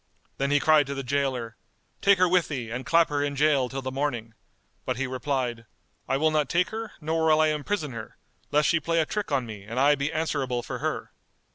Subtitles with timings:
[0.39, 1.57] Then he cried to the gaoler,
[2.01, 4.33] "Take her with thee and clap her in gaol till the morning;"
[4.83, 5.67] but he replied,
[6.09, 8.17] "I will not take her nor will I imprison her
[8.49, 11.11] lest she play a trick on me and I be answerable for her."